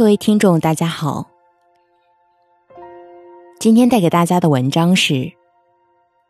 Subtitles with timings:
[0.00, 1.28] 各位听众，大家好。
[3.58, 5.30] 今天带给大家的文章是：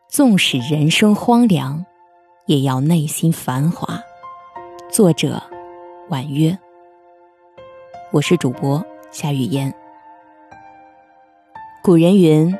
[0.09, 1.87] 纵使人生荒凉，
[2.47, 4.03] 也要内心繁华。
[4.91, 5.41] 作者：
[6.09, 6.59] 婉约。
[8.11, 9.73] 我是主播夏雨嫣。
[11.81, 12.53] 古人云：“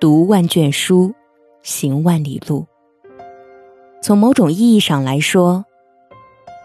[0.00, 1.14] 读万卷书，
[1.62, 2.66] 行万里路。”
[4.02, 5.64] 从某种意义上来说，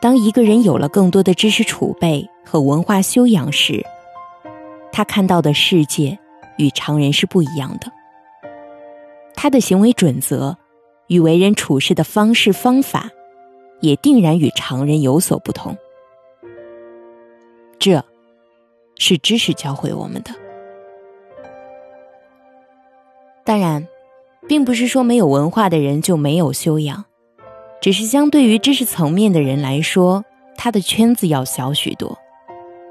[0.01, 3.85] 当一个人有了更多的知识储备和文化修养时，
[4.91, 6.17] 他看到的世界
[6.57, 7.91] 与常人是不一样的。
[9.35, 10.57] 他的行为准则
[11.07, 13.09] 与为人处事的方式方法，
[13.79, 15.75] 也定然与常人有所不同。
[17.79, 18.03] 这，
[18.97, 20.31] 是知识教会我们的。
[23.43, 23.87] 当然，
[24.47, 27.05] 并不是说没有文化的人就没有修养。
[27.81, 30.23] 只是相对于知识层面的人来说，
[30.55, 32.15] 他的圈子要小许多，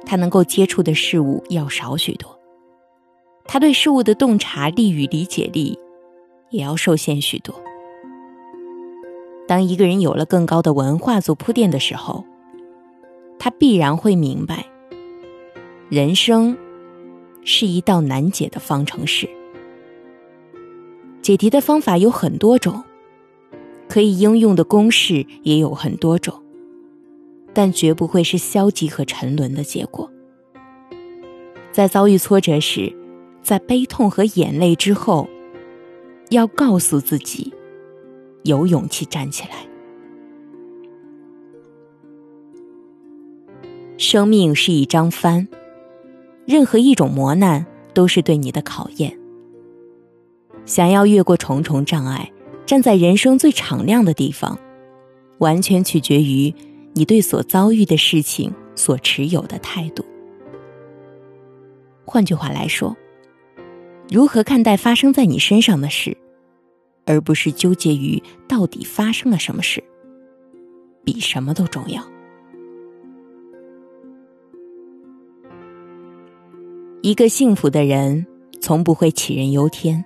[0.05, 2.39] 他能够接触的事物要少许多，
[3.45, 5.79] 他对事物的洞察力与理解力
[6.51, 7.55] 也要受限许多。
[9.47, 12.25] 当一个人有了更高的文化做铺垫的时候，
[13.39, 14.67] 他必然会明白，
[15.89, 16.57] 人生
[17.45, 19.29] 是一道难解的方程式，
[21.23, 22.85] 解题的方法有很多种。
[23.89, 26.41] 可以应用的公式也有很多种，
[27.53, 30.11] 但绝不会是消极和沉沦的结果。
[31.73, 32.95] 在遭遇挫折时，
[33.43, 35.29] 在悲痛和眼泪之后，
[36.31, 37.53] 要告诉自己，
[38.45, 39.67] 有勇气站起来。
[43.97, 45.47] 生命是一张帆，
[46.47, 49.17] 任何一种磨难都是对你的考验。
[50.65, 52.31] 想要越过重重障碍。
[52.67, 54.57] 站在人生最敞亮的地方，
[55.39, 56.55] 完全取决于
[57.01, 60.05] 你对所遭遇的事情所持有的态度。
[62.05, 62.95] 换句话来说，
[64.11, 66.15] 如何看待发生在你身上的事，
[67.07, 69.83] 而不是纠结于到底发生了什么事，
[71.03, 72.07] 比什么都重要。
[77.01, 78.27] 一个幸福的人，
[78.61, 80.05] 从不会杞人忧天，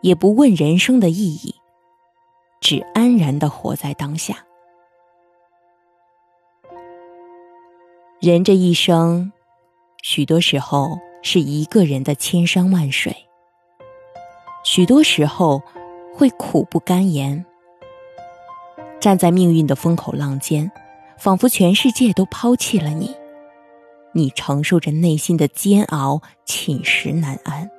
[0.00, 1.54] 也不问人生的意义。
[2.62, 4.38] 只安然的活在当下。
[8.24, 9.30] 人这一生，
[10.02, 13.14] 许多时候是一个人的千山万水，
[14.64, 15.62] 许多时候
[16.14, 17.44] 会苦不甘言。
[18.98, 20.72] 站在命运的风口浪尖，
[21.18, 23.14] 仿佛全世界都抛弃了你，
[24.14, 27.70] 你承受着内心的煎熬，寝食难安，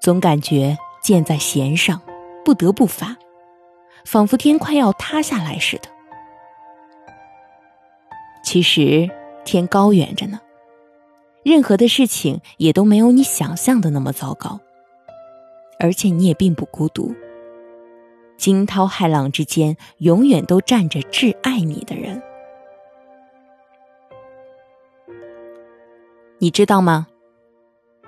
[0.00, 2.00] 总感觉箭在弦上。
[2.42, 3.16] 不得不发，
[4.06, 5.90] 仿佛天快要塌下来似的。
[8.46, 9.10] 其实
[9.44, 10.40] 天高远着呢，
[11.42, 14.60] 任何的事情也都没有你想象的那么糟糕，
[15.80, 17.12] 而且你也并不孤独。
[18.36, 22.22] 惊涛骇浪之间，永远都站着挚爱你的人。
[26.38, 27.08] 你知道吗？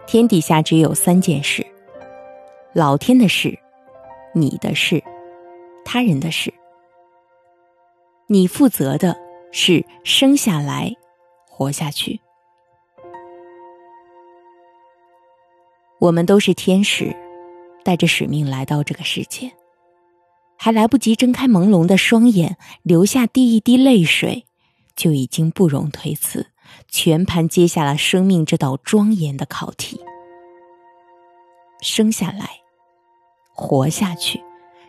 [0.06, 1.66] 天底下只有三件事：
[2.72, 3.58] 老天的事。
[4.34, 5.02] 你的事，
[5.84, 6.54] 他人的事。
[8.28, 9.16] 你负责的
[9.50, 10.94] 是生下来，
[11.48, 12.20] 活下去。
[16.00, 17.14] 我们都是天使，
[17.84, 19.52] 带着使命来到这个世界，
[20.56, 24.46] 还来不及睁开朦胧的双眼，流下第一滴泪水，
[24.94, 26.46] 就已经不容推辞，
[26.88, 30.00] 全盘接下了生命这道庄严的考题。
[31.80, 32.48] 生下来。
[33.60, 34.40] 活下去，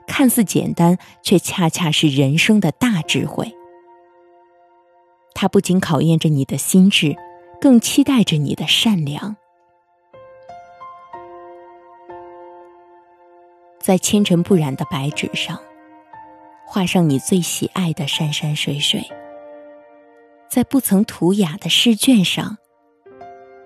[0.06, 3.52] 看似简单，却恰恰是人生的大智慧。
[5.34, 7.16] 它不仅考验着你的心智，
[7.62, 9.36] 更期待着你的善良。
[13.80, 15.60] 在纤尘不染的白纸上，
[16.68, 19.02] 画上你最喜爱的山山水水；
[20.50, 22.58] 在不曾涂鸦的试卷上，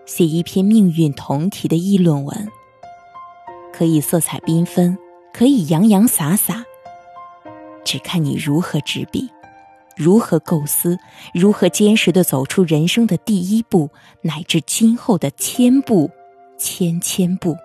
[0.06, 2.48] 写一篇命运同题的议论文。
[3.74, 4.98] 可以色彩缤纷，
[5.34, 6.64] 可以洋洋洒洒，
[7.84, 9.30] 只看你如何执笔，
[9.96, 10.98] 如何构思，
[11.34, 13.90] 如何坚实的走出人生的第一步，
[14.22, 16.10] 乃至今后的千步、
[16.58, 17.56] 千千步。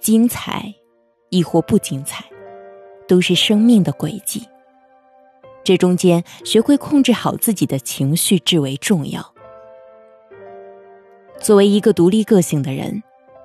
[0.00, 0.74] 精彩，
[1.28, 2.24] 亦或不精彩，
[3.06, 4.48] 都是生命的轨迹。
[5.62, 9.34] 这中间，学会控制好自己的情绪至为重要。
[11.38, 13.02] 作为一个独立个性的人，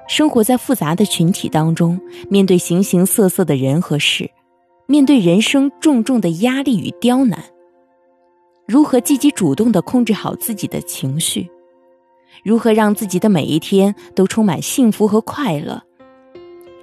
[0.08, 2.00] 生活在复杂的群体当中，
[2.30, 4.32] 面对形形色色的人和事，
[4.88, 7.44] 面对人生重重的压力与刁难，
[8.68, 11.50] 如何积极主动的控制好自己的情绪，
[12.44, 15.82] 如何让自己的每一天都充满幸福和快乐，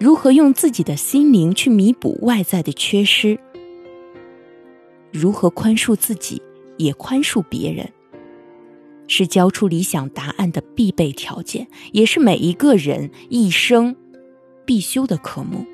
[0.01, 3.39] 如何用自己的心灵去弥补外在的缺失，
[5.13, 6.43] 如何宽恕自己，
[6.79, 7.89] 也宽恕别人，
[9.07, 13.95] 是交出理想答案的必备条件，也是每一个人一生
[14.67, 15.65] 必修的科目。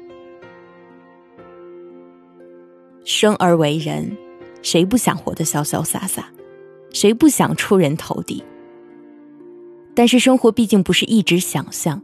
[3.09, 4.15] 生而为人。
[4.61, 6.31] 谁不想活得潇潇洒洒？
[6.93, 8.45] 谁不想出人头地？
[9.95, 12.03] 但是生活毕竟不是一直想象，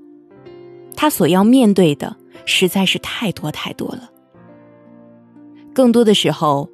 [0.96, 2.16] 他所要面对的
[2.46, 4.10] 实在是太多太多了。
[5.74, 6.70] 更多的时候，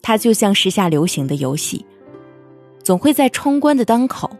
[0.00, 1.84] 它就像时下流行的游戏，
[2.84, 4.30] 总会在冲关的当口，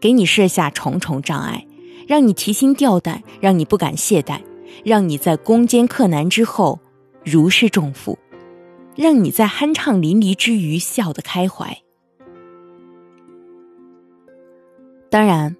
[0.00, 1.66] 给你设下重重障碍，
[2.08, 4.40] 让你提心吊胆，让你不敢懈怠，
[4.86, 6.78] 让你在攻坚克难之后
[7.22, 8.18] 如释重负。
[8.96, 11.76] 让你在酣畅淋漓之余笑得开怀。
[15.10, 15.54] 当然，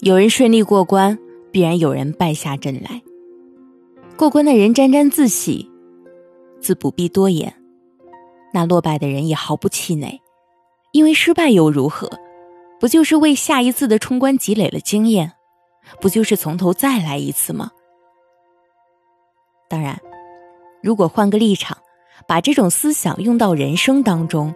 [0.00, 1.16] 有人顺利过关，
[1.52, 3.00] 必然有人败下阵来。
[4.16, 5.70] 过关的人沾沾自喜，
[6.60, 7.50] 自不必多言；
[8.52, 10.20] 那落败的人也毫不气馁，
[10.92, 12.10] 因为失败又如何？
[12.80, 15.32] 不就是为下一次的冲关积累了经验？
[16.00, 17.70] 不就是从头再来一次吗？
[19.68, 20.00] 当然，
[20.82, 21.78] 如果换个立场。
[22.26, 24.54] 把这种思想用到人生当中，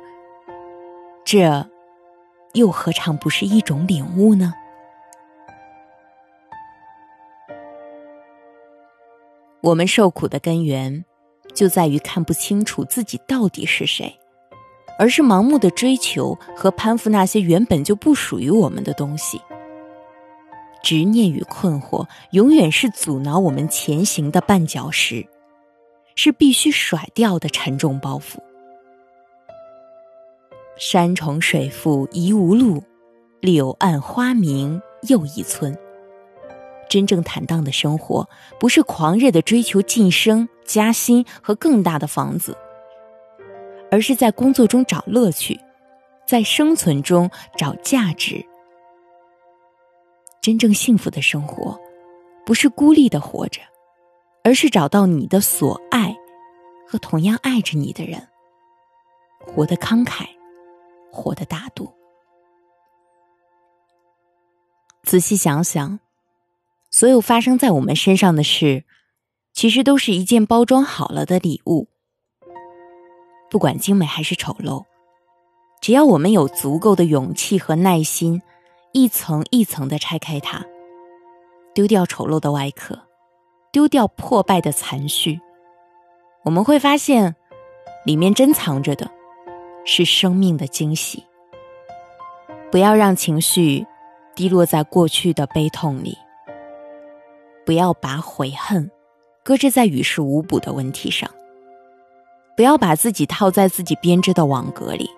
[1.24, 1.66] 这
[2.54, 4.54] 又何尝不是一种领悟呢？
[9.60, 11.04] 我们受苦的根源，
[11.52, 14.18] 就在于看不清楚自己到底是谁，
[14.98, 19.40] 而是盲目的追求和攀附那些原本就不属于我们的东西。
[20.82, 25.26] 执念与困惑，永远是阻挠我们前行的绊脚石。
[26.20, 28.38] 是必须甩掉的沉重包袱。
[30.76, 32.82] 山重水复疑无路，
[33.38, 35.78] 柳暗花明又一村。
[36.90, 38.28] 真正坦荡的生活，
[38.58, 42.56] 不是狂热的追求晋升、加薪和更大的房子，
[43.88, 45.60] 而是在工作中找乐趣，
[46.26, 48.44] 在生存中找价值。
[50.42, 51.78] 真正幸福的生活，
[52.44, 53.60] 不是孤立的活着。
[54.44, 55.78] 而是找到你的所，
[56.88, 58.28] 和同样爱着你的人，
[59.38, 60.26] 活得慷慨，
[61.12, 61.92] 活得大度。
[65.02, 66.00] 仔细想想，
[66.90, 68.84] 所有发生在我们身上的事，
[69.52, 71.88] 其实都是一件包装好了的礼物。
[73.50, 74.86] 不管精美还是丑陋，
[75.82, 78.40] 只要我们有足够的勇气和耐心，
[78.92, 80.64] 一层一层的拆开它，
[81.74, 83.06] 丢掉丑陋的外壳。
[83.70, 85.38] 丢掉破败的残序，
[86.44, 87.34] 我们会发现，
[88.04, 89.10] 里面珍藏着的
[89.84, 91.24] 是生命的惊喜。
[92.70, 93.86] 不要让情绪
[94.34, 96.16] 滴落在过去的悲痛里，
[97.64, 98.90] 不要把悔恨
[99.42, 101.30] 搁置在与事无补的问题上，
[102.56, 105.10] 不要把自己套在自己编织的网格里。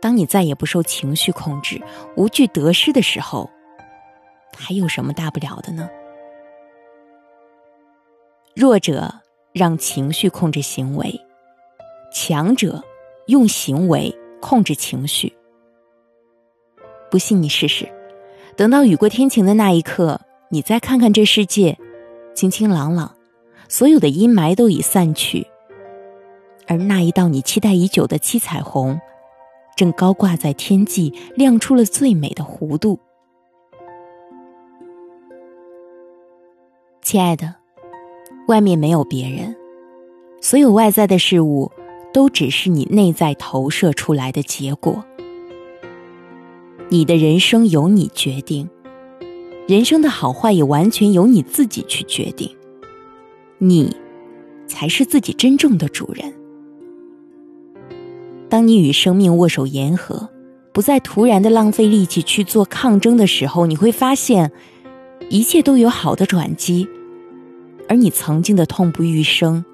[0.00, 1.80] 当你再也不受情绪控制，
[2.16, 3.50] 无惧得失的时候，
[4.56, 5.88] 还有什么大不了的呢？
[8.54, 9.19] 弱者
[9.52, 11.20] 让情绪控制行为，
[12.12, 12.82] 强者
[13.26, 15.32] 用行为控制情绪。
[17.10, 17.88] 不信你试试，
[18.56, 21.76] 等到雨过天晴的那一刻，你再看看这世界，
[22.34, 23.16] 清清朗朗，
[23.68, 25.46] 所有的阴霾都已散去，
[26.68, 29.00] 而那一道你期待已久的七彩虹，
[29.76, 32.98] 正高挂在天际，亮出了最美的弧度。
[37.02, 37.59] 亲爱的。
[38.50, 39.54] 外面没有别人，
[40.40, 41.70] 所有外在的事物
[42.12, 45.04] 都只是你内在投射出来的结果。
[46.88, 48.68] 你的人生由你决定，
[49.68, 52.50] 人生的好坏也完全由你自己去决定。
[53.58, 53.94] 你
[54.66, 56.34] 才是自己真正的主人。
[58.48, 60.28] 当你与生命握手言和，
[60.72, 64.50] 不再突然的浪费力气去做抗争的时候，你会发现，
[65.28, 66.88] 一切都有好的转机。
[67.90, 69.64] 而你曾经的痛不欲生，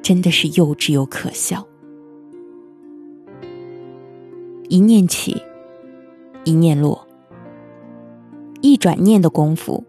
[0.00, 1.66] 真的是幼稚又可笑。
[4.68, 5.42] 一念起，
[6.44, 7.04] 一念落，
[8.60, 9.82] 一转念的功夫，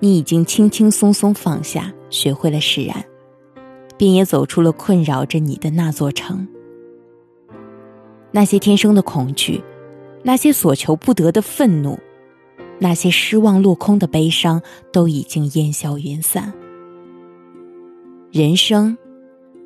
[0.00, 3.04] 你已经轻轻松松放下，学会了释然，
[3.98, 6.48] 便也走出了困扰着你的那座城。
[8.30, 9.62] 那些天生的恐惧，
[10.22, 11.98] 那些所求不得的愤怒。
[12.84, 14.60] 那些失望落空的悲伤
[14.92, 16.52] 都已经烟消云散。
[18.30, 18.94] 人生，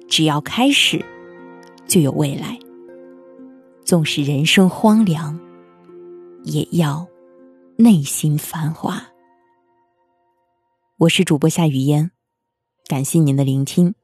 [0.07, 1.05] 只要开始，
[1.89, 2.57] 就有未来。
[3.85, 5.37] 纵使人生荒凉，
[6.45, 7.05] 也要
[7.77, 9.03] 内心繁华。
[10.99, 12.13] 我是主播夏雨嫣，
[12.87, 13.97] 感谢您的聆听。